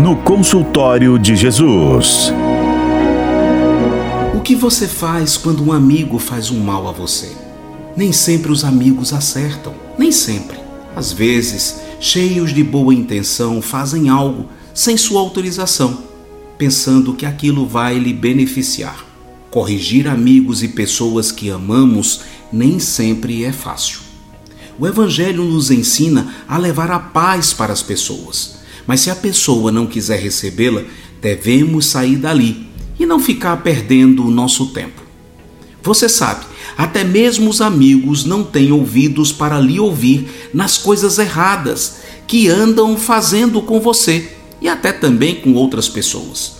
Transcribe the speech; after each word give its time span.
no 0.00 0.16
consultório 0.16 1.18
de 1.18 1.36
Jesus. 1.36 2.32
O 4.34 4.40
que 4.40 4.54
você 4.54 4.88
faz 4.88 5.36
quando 5.36 5.62
um 5.62 5.72
amigo 5.72 6.18
faz 6.18 6.50
um 6.50 6.58
mal 6.58 6.88
a 6.88 6.92
você? 6.92 7.30
Nem 7.94 8.10
sempre 8.10 8.50
os 8.50 8.64
amigos 8.64 9.12
acertam, 9.12 9.74
nem 9.98 10.10
sempre. 10.10 10.58
Às 10.96 11.12
vezes, 11.12 11.82
cheios 12.00 12.54
de 12.54 12.64
boa 12.64 12.94
intenção, 12.94 13.60
fazem 13.60 14.08
algo 14.08 14.46
sem 14.72 14.96
sua 14.96 15.20
autorização, 15.20 15.98
pensando 16.56 17.12
que 17.12 17.26
aquilo 17.26 17.66
vai 17.66 17.98
lhe 17.98 18.14
beneficiar. 18.14 19.04
Corrigir 19.50 20.08
amigos 20.08 20.62
e 20.62 20.68
pessoas 20.68 21.30
que 21.30 21.50
amamos 21.50 22.22
nem 22.50 22.78
sempre 22.78 23.44
é 23.44 23.52
fácil. 23.52 24.00
O 24.78 24.86
Evangelho 24.86 25.44
nos 25.44 25.70
ensina 25.70 26.34
a 26.48 26.56
levar 26.56 26.90
a 26.90 26.98
paz 26.98 27.52
para 27.52 27.72
as 27.72 27.82
pessoas, 27.82 28.59
mas 28.90 29.02
se 29.02 29.08
a 29.08 29.14
pessoa 29.14 29.70
não 29.70 29.86
quiser 29.86 30.18
recebê-la, 30.18 30.82
devemos 31.22 31.86
sair 31.86 32.16
dali 32.16 32.66
e 32.98 33.06
não 33.06 33.20
ficar 33.20 33.56
perdendo 33.58 34.26
o 34.26 34.32
nosso 34.32 34.70
tempo. 34.70 35.00
Você 35.80 36.08
sabe, 36.08 36.44
até 36.76 37.04
mesmo 37.04 37.48
os 37.48 37.60
amigos 37.60 38.24
não 38.24 38.42
têm 38.42 38.72
ouvidos 38.72 39.30
para 39.30 39.60
lhe 39.60 39.78
ouvir 39.78 40.50
nas 40.52 40.76
coisas 40.76 41.20
erradas 41.20 41.98
que 42.26 42.48
andam 42.48 42.96
fazendo 42.96 43.62
com 43.62 43.78
você 43.78 44.32
e 44.60 44.68
até 44.68 44.90
também 44.90 45.36
com 45.36 45.54
outras 45.54 45.88
pessoas. 45.88 46.56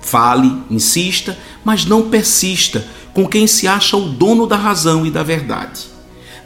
Fale, 0.00 0.56
insista, 0.70 1.36
mas 1.62 1.84
não 1.84 2.08
persista 2.08 2.88
com 3.12 3.28
quem 3.28 3.46
se 3.46 3.68
acha 3.68 3.94
o 3.94 4.08
dono 4.08 4.46
da 4.46 4.56
razão 4.56 5.04
e 5.04 5.10
da 5.10 5.22
verdade. 5.22 5.82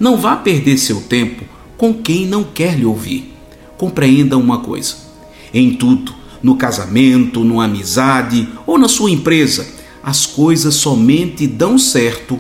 Não 0.01 0.17
vá 0.17 0.35
perder 0.35 0.79
seu 0.79 1.01
tempo 1.01 1.45
com 1.77 1.95
quem 1.95 2.27
não 2.27 2.43
quer 2.43 2.77
lhe 2.77 2.85
ouvir. 2.85 3.33
Compreenda 3.77 4.37
uma 4.37 4.59
coisa: 4.59 5.07
em 5.53 5.75
tudo, 5.75 6.15
no 6.43 6.57
casamento, 6.57 7.45
numa 7.45 7.65
amizade 7.65 8.49
ou 8.67 8.79
na 8.79 8.89
sua 8.89 9.11
empresa, 9.11 9.67
as 10.03 10.25
coisas 10.27 10.75
somente 10.75 11.47
dão 11.47 11.79
certo 11.79 12.39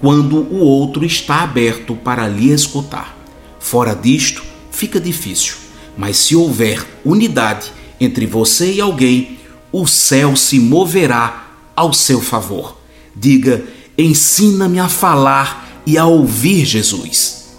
quando 0.00 0.36
o 0.36 0.58
outro 0.58 1.04
está 1.04 1.42
aberto 1.42 1.94
para 1.94 2.26
lhe 2.26 2.50
escutar. 2.50 3.16
Fora 3.58 3.94
disto, 3.94 4.42
fica 4.70 4.98
difícil, 4.98 5.56
mas 5.96 6.16
se 6.16 6.34
houver 6.34 6.86
unidade 7.04 7.70
entre 8.00 8.24
você 8.24 8.72
e 8.72 8.80
alguém, 8.80 9.38
o 9.70 9.86
céu 9.86 10.34
se 10.34 10.58
moverá 10.58 11.48
ao 11.76 11.92
seu 11.92 12.20
favor. 12.20 12.78
Diga: 13.14 13.62
ensina-me 13.98 14.78
a 14.78 14.88
falar 14.88 15.82
e 15.86 15.98
a 15.98 16.06
ouvir 16.06 16.64
Jesus. 16.64 17.50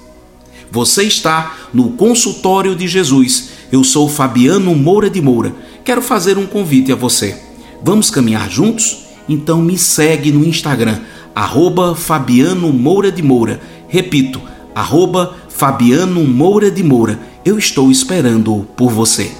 Você 0.71 1.03
está 1.03 1.57
no 1.73 1.91
consultório 1.91 2.75
de 2.75 2.87
Jesus. 2.87 3.50
Eu 3.71 3.83
sou 3.83 4.09
Fabiano 4.09 4.75
Moura 4.75 5.09
de 5.09 5.21
Moura 5.21 5.53
quero 5.83 6.01
fazer 6.01 6.37
um 6.37 6.45
convite 6.45 6.91
a 6.91 6.95
você. 6.95 7.37
Vamos 7.83 8.09
caminhar 8.09 8.49
juntos? 8.49 9.05
Então 9.27 9.61
me 9.61 9.77
segue 9.77 10.31
no 10.31 10.45
Instagram, 10.45 10.99
arroba 11.35 11.95
Fabiano 11.95 12.71
Moura 12.71 13.11
de 13.11 13.23
Moura. 13.23 13.59
Repito, 13.87 14.41
arroba 14.75 15.35
Fabiano 15.49 16.23
Moura 16.23 16.69
de 16.69 16.83
Moura. 16.83 17.19
Eu 17.43 17.57
estou 17.57 17.91
esperando 17.91 18.67
por 18.75 18.91
você. 18.91 19.31